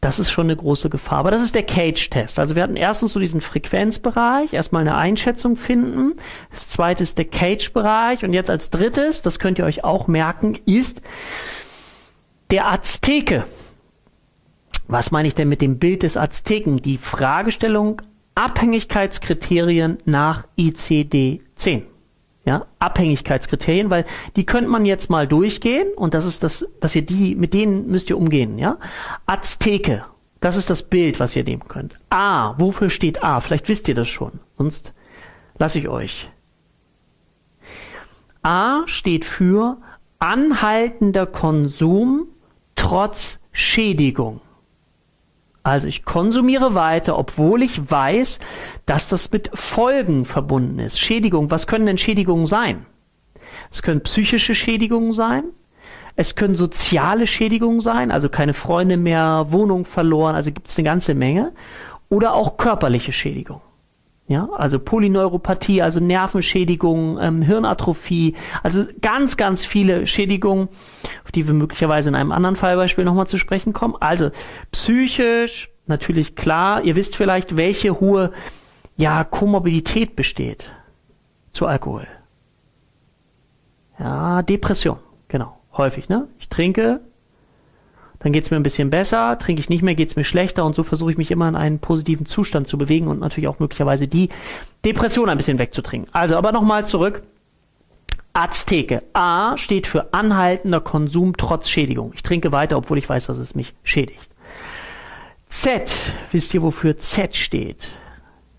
Das 0.00 0.18
ist 0.18 0.30
schon 0.30 0.46
eine 0.46 0.56
große 0.56 0.88
Gefahr. 0.88 1.18
Aber 1.18 1.30
das 1.30 1.42
ist 1.42 1.54
der 1.54 1.62
Cage-Test. 1.62 2.38
Also 2.38 2.54
wir 2.54 2.62
hatten 2.62 2.76
erstens 2.76 3.12
so 3.12 3.20
diesen 3.20 3.42
Frequenzbereich, 3.42 4.54
erstmal 4.54 4.80
eine 4.82 4.96
Einschätzung 4.96 5.56
finden. 5.56 6.14
Das 6.50 6.68
zweite 6.68 7.02
ist 7.02 7.18
der 7.18 7.26
Cage-Bereich. 7.26 8.24
Und 8.24 8.32
jetzt 8.32 8.48
als 8.48 8.70
drittes, 8.70 9.20
das 9.20 9.38
könnt 9.38 9.58
ihr 9.58 9.66
euch 9.66 9.84
auch 9.84 10.08
merken, 10.08 10.58
ist 10.64 11.02
der 12.50 12.70
Azteke. 12.72 13.44
Was 14.88 15.10
meine 15.10 15.28
ich 15.28 15.34
denn 15.34 15.48
mit 15.48 15.60
dem 15.60 15.78
Bild 15.78 16.02
des 16.02 16.16
Azteken? 16.16 16.78
Die 16.78 16.96
Fragestellung 16.96 18.00
Abhängigkeitskriterien 18.34 19.98
nach 20.06 20.46
ICD-10 20.58 21.89
ja, 22.50 22.66
Abhängigkeitskriterien, 22.80 23.90
weil 23.90 24.04
die 24.34 24.44
könnte 24.44 24.68
man 24.68 24.84
jetzt 24.84 25.08
mal 25.08 25.28
durchgehen 25.28 25.86
und 25.94 26.14
das 26.14 26.24
ist 26.24 26.42
das, 26.42 26.66
dass 26.80 26.96
ihr 26.96 27.02
die, 27.02 27.36
mit 27.36 27.54
denen 27.54 27.86
müsst 27.86 28.10
ihr 28.10 28.18
umgehen, 28.18 28.58
ja. 28.58 28.78
Azteke, 29.24 30.04
das 30.40 30.56
ist 30.56 30.68
das 30.68 30.82
Bild, 30.82 31.20
was 31.20 31.36
ihr 31.36 31.44
nehmen 31.44 31.68
könnt. 31.68 31.94
A, 32.10 32.58
wofür 32.58 32.90
steht 32.90 33.22
A? 33.22 33.38
Vielleicht 33.38 33.68
wisst 33.68 33.86
ihr 33.86 33.94
das 33.94 34.08
schon, 34.08 34.40
sonst 34.54 34.92
lasse 35.58 35.78
ich 35.78 35.88
euch. 35.88 36.28
A 38.42 38.82
steht 38.86 39.24
für 39.24 39.76
anhaltender 40.18 41.26
Konsum 41.26 42.26
trotz 42.74 43.38
Schädigung. 43.52 44.40
Also 45.62 45.88
ich 45.88 46.04
konsumiere 46.04 46.74
weiter, 46.74 47.18
obwohl 47.18 47.62
ich 47.62 47.90
weiß, 47.90 48.38
dass 48.86 49.08
das 49.08 49.30
mit 49.30 49.50
Folgen 49.52 50.24
verbunden 50.24 50.78
ist. 50.78 50.98
Schädigung, 50.98 51.50
was 51.50 51.66
können 51.66 51.86
denn 51.86 51.98
Schädigungen 51.98 52.46
sein? 52.46 52.86
Es 53.70 53.82
können 53.82 54.00
psychische 54.02 54.54
Schädigungen 54.54 55.12
sein, 55.12 55.44
es 56.16 56.34
können 56.34 56.56
soziale 56.56 57.26
Schädigungen 57.26 57.80
sein, 57.80 58.10
also 58.10 58.28
keine 58.28 58.52
Freunde 58.52 58.96
mehr, 58.96 59.46
Wohnung 59.50 59.84
verloren, 59.84 60.34
also 60.34 60.52
gibt 60.52 60.68
es 60.68 60.78
eine 60.78 60.84
ganze 60.84 61.14
Menge. 61.14 61.52
Oder 62.08 62.34
auch 62.34 62.56
körperliche 62.56 63.12
Schädigungen. 63.12 63.62
Ja, 64.30 64.48
also 64.52 64.78
Polyneuropathie, 64.78 65.82
also 65.82 65.98
Nervenschädigungen, 65.98 67.18
ähm, 67.20 67.42
Hirnatrophie, 67.42 68.36
also 68.62 68.84
ganz, 69.02 69.36
ganz 69.36 69.64
viele 69.64 70.06
Schädigungen, 70.06 70.68
auf 71.24 71.32
die 71.32 71.48
wir 71.48 71.52
möglicherweise 71.52 72.10
in 72.10 72.14
einem 72.14 72.30
anderen 72.30 72.54
Fallbeispiel 72.54 73.04
nochmal 73.04 73.26
zu 73.26 73.38
sprechen 73.38 73.72
kommen. 73.72 73.96
Also 73.98 74.30
psychisch, 74.70 75.68
natürlich 75.86 76.36
klar, 76.36 76.84
ihr 76.84 76.94
wisst 76.94 77.16
vielleicht, 77.16 77.56
welche 77.56 77.98
hohe 77.98 78.30
ja, 78.96 79.24
Komorbidität 79.24 80.14
besteht 80.14 80.70
zu 81.52 81.66
Alkohol. 81.66 82.06
Ja, 83.98 84.42
Depression, 84.42 84.98
genau, 85.26 85.58
häufig, 85.76 86.08
ne? 86.08 86.28
Ich 86.38 86.48
trinke, 86.48 87.00
dann 88.20 88.32
geht 88.32 88.44
es 88.44 88.50
mir 88.50 88.58
ein 88.58 88.62
bisschen 88.62 88.90
besser, 88.90 89.38
trinke 89.38 89.60
ich 89.60 89.70
nicht 89.70 89.82
mehr, 89.82 89.94
geht 89.94 90.10
es 90.10 90.16
mir 90.16 90.24
schlechter 90.24 90.64
und 90.64 90.74
so 90.74 90.82
versuche 90.82 91.10
ich 91.10 91.18
mich 91.18 91.30
immer 91.30 91.48
in 91.48 91.56
einen 91.56 91.78
positiven 91.78 92.26
Zustand 92.26 92.68
zu 92.68 92.78
bewegen 92.78 93.08
und 93.08 93.18
natürlich 93.18 93.48
auch 93.48 93.58
möglicherweise 93.58 94.06
die 94.06 94.28
Depression 94.84 95.28
ein 95.28 95.38
bisschen 95.38 95.58
wegzutrinken. 95.58 96.14
Also 96.14 96.36
aber 96.36 96.52
nochmal 96.52 96.86
zurück. 96.86 97.22
Azteke. 98.32 99.02
A 99.12 99.56
steht 99.56 99.86
für 99.86 100.12
anhaltender 100.14 100.80
Konsum 100.80 101.36
trotz 101.36 101.68
Schädigung. 101.68 102.12
Ich 102.14 102.22
trinke 102.22 102.52
weiter, 102.52 102.76
obwohl 102.76 102.98
ich 102.98 103.08
weiß, 103.08 103.26
dass 103.26 103.38
es 103.38 103.54
mich 103.54 103.74
schädigt. 103.82 104.30
Z, 105.48 106.14
wisst 106.30 106.54
ihr, 106.54 106.62
wofür 106.62 106.98
Z 106.98 107.36
steht? 107.36 107.88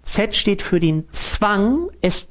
Z 0.04 0.36
steht 0.36 0.62
für 0.62 0.80
den 0.80 1.08
Zwang, 1.14 1.88
es 2.02 2.28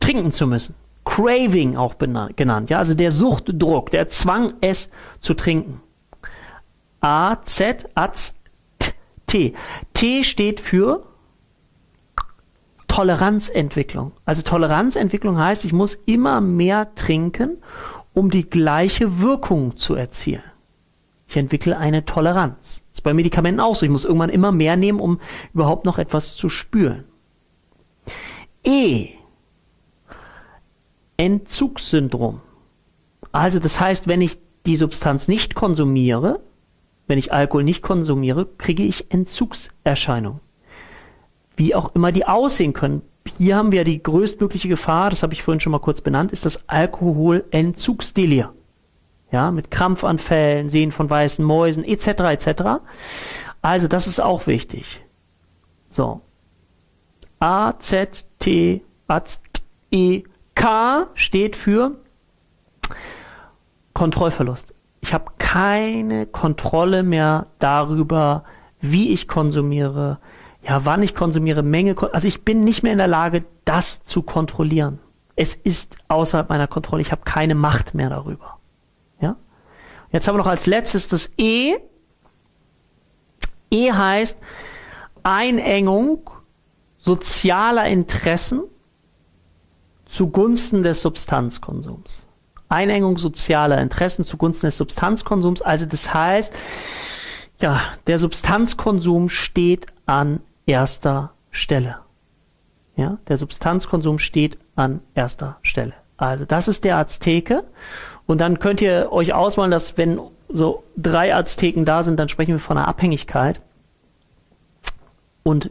trinken 0.00 0.32
zu 0.32 0.46
müssen. 0.46 0.74
Craving 1.04 1.76
auch 1.76 1.96
genannt, 1.98 2.70
ja, 2.70 2.78
also 2.78 2.94
der 2.94 3.10
Suchtdruck, 3.10 3.90
der 3.90 4.08
Zwang, 4.08 4.52
es 4.60 4.90
zu 5.20 5.34
trinken. 5.34 5.80
A, 7.00 7.36
Z, 7.44 7.88
Az, 7.94 8.34
T. 9.26 9.54
T 9.92 10.24
steht 10.24 10.60
für 10.60 11.04
Toleranzentwicklung. 12.88 14.12
Also 14.24 14.42
Toleranzentwicklung 14.42 15.38
heißt, 15.38 15.64
ich 15.64 15.72
muss 15.72 15.98
immer 16.06 16.40
mehr 16.40 16.94
trinken, 16.94 17.58
um 18.14 18.30
die 18.30 18.48
gleiche 18.48 19.20
Wirkung 19.20 19.76
zu 19.76 19.94
erzielen. 19.94 20.42
Ich 21.28 21.36
entwickle 21.36 21.76
eine 21.76 22.04
Toleranz. 22.04 22.82
Das 22.90 23.00
ist 23.00 23.02
bei 23.02 23.12
Medikamenten 23.12 23.60
auch 23.60 23.74
so. 23.74 23.84
Ich 23.84 23.90
muss 23.90 24.04
irgendwann 24.04 24.30
immer 24.30 24.52
mehr 24.52 24.76
nehmen, 24.76 25.00
um 25.00 25.20
überhaupt 25.52 25.84
noch 25.84 25.98
etwas 25.98 26.36
zu 26.36 26.48
spüren. 26.48 27.04
E. 28.64 29.08
Entzugssyndrom. 31.16 32.40
Also 33.32 33.58
das 33.58 33.80
heißt, 33.80 34.08
wenn 34.08 34.20
ich 34.20 34.38
die 34.64 34.76
Substanz 34.76 35.28
nicht 35.28 35.54
konsumiere, 35.54 36.40
wenn 37.06 37.18
ich 37.18 37.32
Alkohol 37.32 37.64
nicht 37.64 37.82
konsumiere, 37.82 38.46
kriege 38.58 38.82
ich 38.82 39.10
Entzugserscheinungen. 39.10 40.40
Wie 41.56 41.74
auch 41.74 41.94
immer 41.94 42.12
die 42.12 42.26
aussehen 42.26 42.72
können. 42.72 43.02
Hier 43.38 43.56
haben 43.56 43.72
wir 43.72 43.84
die 43.84 44.02
größtmögliche 44.02 44.68
Gefahr, 44.68 45.10
das 45.10 45.22
habe 45.22 45.32
ich 45.32 45.42
vorhin 45.42 45.60
schon 45.60 45.72
mal 45.72 45.80
kurz 45.80 46.00
benannt, 46.00 46.32
ist 46.32 46.46
das 46.46 46.68
Alkoholentzugsdelir. 46.68 48.52
Ja, 49.32 49.50
mit 49.50 49.70
Krampfanfällen, 49.70 50.70
Sehen 50.70 50.92
von 50.92 51.10
weißen 51.10 51.44
Mäusen, 51.44 51.84
etc., 51.84 52.06
etc. 52.06 52.62
Also, 53.60 53.88
das 53.88 54.06
ist 54.06 54.20
auch 54.20 54.46
wichtig. 54.46 55.00
So. 55.90 56.20
A, 57.40 57.74
Z, 57.78 58.24
T, 58.38 58.82
A, 59.08 59.20
E, 59.90 60.22
K 60.54 61.08
steht 61.14 61.56
für 61.56 61.96
Kontrollverlust. 63.92 64.75
Ich 65.06 65.14
habe 65.14 65.30
keine 65.38 66.26
Kontrolle 66.26 67.04
mehr 67.04 67.46
darüber, 67.60 68.42
wie 68.80 69.12
ich 69.12 69.28
konsumiere, 69.28 70.18
ja, 70.64 70.84
wann 70.84 71.00
ich 71.00 71.14
konsumiere, 71.14 71.62
Menge, 71.62 71.94
also 72.12 72.26
ich 72.26 72.44
bin 72.44 72.64
nicht 72.64 72.82
mehr 72.82 72.90
in 72.90 72.98
der 72.98 73.06
Lage, 73.06 73.44
das 73.64 74.02
zu 74.04 74.22
kontrollieren. 74.22 74.98
Es 75.36 75.54
ist 75.54 75.96
außerhalb 76.08 76.48
meiner 76.48 76.66
Kontrolle. 76.66 77.02
Ich 77.02 77.12
habe 77.12 77.22
keine 77.24 77.54
Macht 77.54 77.94
mehr 77.94 78.10
darüber. 78.10 78.58
Ja? 79.20 79.36
Jetzt 80.10 80.26
haben 80.26 80.34
wir 80.34 80.38
noch 80.38 80.48
als 80.48 80.66
letztes 80.66 81.06
das 81.06 81.30
E. 81.38 81.76
E 83.70 83.92
heißt 83.92 84.40
Einengung 85.22 86.28
sozialer 86.98 87.86
Interessen 87.86 88.64
zugunsten 90.04 90.82
des 90.82 91.00
Substanzkonsums. 91.00 92.25
Einengung 92.68 93.18
sozialer 93.18 93.80
Interessen 93.80 94.24
zugunsten 94.24 94.66
des 94.66 94.76
Substanzkonsums. 94.76 95.62
Also 95.62 95.86
das 95.86 96.12
heißt, 96.12 96.52
ja, 97.60 97.80
der 98.06 98.18
Substanzkonsum 98.18 99.28
steht 99.28 99.86
an 100.04 100.40
erster 100.66 101.32
Stelle. 101.50 101.96
Ja, 102.96 103.18
der 103.28 103.36
Substanzkonsum 103.36 104.18
steht 104.18 104.58
an 104.74 105.00
erster 105.14 105.58
Stelle. 105.62 105.94
Also 106.16 106.44
das 106.44 106.68
ist 106.68 106.84
der 106.84 106.96
Azteke. 106.96 107.64
Und 108.26 108.40
dann 108.40 108.58
könnt 108.58 108.80
ihr 108.80 109.12
euch 109.12 109.32
ausmalen, 109.34 109.70
dass 109.70 109.96
wenn 109.96 110.20
so 110.48 110.84
drei 110.96 111.34
Azteken 111.34 111.84
da 111.84 112.02
sind, 112.02 112.18
dann 112.18 112.28
sprechen 112.28 112.52
wir 112.52 112.58
von 112.58 112.78
einer 112.78 112.88
Abhängigkeit. 112.88 113.60
Und 115.42 115.70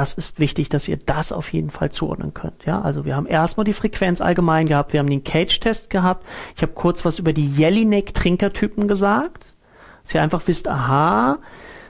das 0.00 0.14
ist 0.14 0.40
wichtig, 0.40 0.70
dass 0.70 0.88
ihr 0.88 0.96
das 0.96 1.30
auf 1.30 1.52
jeden 1.52 1.68
Fall 1.68 1.90
zuordnen 1.90 2.32
könnt. 2.32 2.64
Ja, 2.64 2.80
also 2.80 3.04
wir 3.04 3.16
haben 3.16 3.26
erstmal 3.26 3.64
die 3.64 3.74
Frequenz 3.74 4.22
allgemein 4.22 4.66
gehabt, 4.66 4.94
wir 4.94 5.00
haben 5.00 5.10
den 5.10 5.24
Cage-Test 5.24 5.90
gehabt. 5.90 6.26
Ich 6.56 6.62
habe 6.62 6.72
kurz 6.72 7.04
was 7.04 7.18
über 7.18 7.34
die 7.34 7.46
Jelinek-Trinkertypen 7.46 8.88
gesagt, 8.88 9.54
dass 10.02 10.14
ihr 10.14 10.22
einfach 10.22 10.46
wisst, 10.46 10.68
aha, 10.68 11.36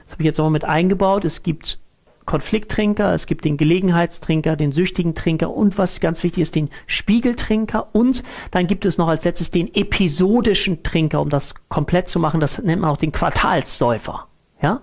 das 0.03 0.11
habe 0.11 0.23
ich 0.23 0.25
jetzt 0.25 0.41
auch 0.41 0.43
mal 0.43 0.49
mit 0.49 0.65
eingebaut. 0.65 1.23
Es 1.23 1.41
gibt 1.41 1.79
Konflikttrinker, 2.25 3.13
es 3.13 3.27
gibt 3.27 3.45
den 3.45 3.55
Gelegenheitstrinker, 3.55 4.57
den 4.57 4.73
süchtigen 4.73 5.15
Trinker 5.15 5.49
und 5.49 5.77
was 5.77 6.01
ganz 6.01 6.21
wichtig 6.21 6.41
ist, 6.41 6.55
den 6.55 6.69
Spiegeltrinker 6.87 7.95
und 7.95 8.23
dann 8.51 8.67
gibt 8.67 8.85
es 8.85 8.97
noch 8.97 9.07
als 9.07 9.23
letztes 9.23 9.51
den 9.51 9.73
episodischen 9.73 10.83
Trinker, 10.83 11.21
um 11.21 11.29
das 11.29 11.55
komplett 11.69 12.09
zu 12.09 12.19
machen. 12.19 12.41
Das 12.41 12.61
nennt 12.61 12.81
man 12.81 12.91
auch 12.91 12.97
den 12.97 13.13
Quartalssäufer. 13.13 14.27
Ja, 14.61 14.81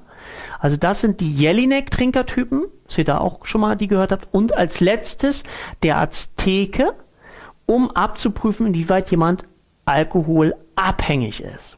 also 0.59 0.77
das 0.77 1.01
sind 1.01 1.21
die 1.21 1.33
Jelinek-Trinkertypen, 1.35 2.65
dass 2.87 2.99
ihr 2.99 3.05
da 3.05 3.19
auch 3.19 3.45
schon 3.47 3.61
mal 3.61 3.77
die 3.77 3.89
gehört 3.89 4.13
habt. 4.13 4.29
Und 4.33 4.57
als 4.57 4.81
letztes 4.81 5.45
der 5.83 5.99
Azteke, 5.99 6.95
um 7.67 7.91
abzuprüfen, 7.91 8.67
inwieweit 8.67 9.11
jemand 9.11 9.45
alkoholabhängig 9.85 11.43
ist. 11.43 11.77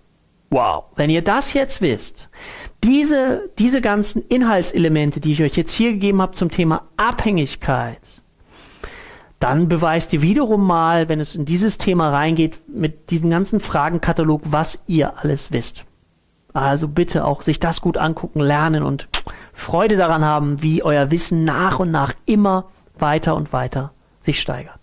Wow, 0.50 0.86
wenn 0.96 1.10
ihr 1.10 1.22
das 1.22 1.52
jetzt 1.52 1.80
wisst, 1.80 2.28
diese, 2.82 3.50
diese 3.58 3.80
ganzen 3.80 4.24
Inhaltselemente, 4.28 5.20
die 5.20 5.32
ich 5.32 5.42
euch 5.42 5.56
jetzt 5.56 5.72
hier 5.72 5.92
gegeben 5.92 6.20
habe 6.20 6.32
zum 6.32 6.50
Thema 6.50 6.88
Abhängigkeit, 6.96 8.00
dann 9.38 9.68
beweist 9.68 10.12
ihr 10.12 10.22
wiederum 10.22 10.66
mal, 10.66 11.08
wenn 11.08 11.20
es 11.20 11.34
in 11.34 11.44
dieses 11.44 11.78
Thema 11.78 12.10
reingeht, 12.10 12.60
mit 12.68 13.10
diesem 13.10 13.30
ganzen 13.30 13.60
Fragenkatalog, 13.60 14.42
was 14.44 14.80
ihr 14.86 15.18
alles 15.18 15.52
wisst. 15.52 15.84
Also 16.52 16.88
bitte 16.88 17.24
auch 17.24 17.42
sich 17.42 17.60
das 17.60 17.80
gut 17.80 17.96
angucken, 17.96 18.40
lernen 18.40 18.82
und 18.82 19.08
Freude 19.52 19.96
daran 19.96 20.24
haben, 20.24 20.62
wie 20.62 20.82
euer 20.82 21.10
Wissen 21.10 21.44
nach 21.44 21.78
und 21.78 21.90
nach 21.90 22.14
immer 22.26 22.64
weiter 22.98 23.36
und 23.36 23.52
weiter 23.52 23.92
sich 24.20 24.40
steigert. 24.40 24.79